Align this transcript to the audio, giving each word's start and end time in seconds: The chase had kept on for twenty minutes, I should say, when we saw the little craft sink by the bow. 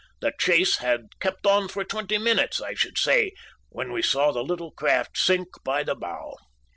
The 0.19 0.33
chase 0.39 0.77
had 0.77 1.19
kept 1.19 1.45
on 1.45 1.67
for 1.67 1.83
twenty 1.83 2.17
minutes, 2.17 2.59
I 2.59 2.73
should 2.73 2.97
say, 2.97 3.33
when 3.69 3.91
we 3.91 4.01
saw 4.01 4.31
the 4.31 4.43
little 4.43 4.71
craft 4.71 5.15
sink 5.15 5.49
by 5.63 5.83
the 5.83 5.93
bow. 5.93 6.37